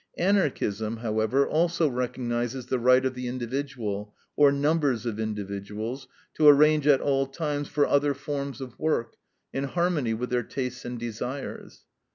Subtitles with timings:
[0.17, 6.87] Anarchism, however, also recognizes the right of the individual, or numbers of individuals, to arrange
[6.87, 9.15] at all times for other forms of work,
[9.53, 11.85] in harmony with their tastes and desires.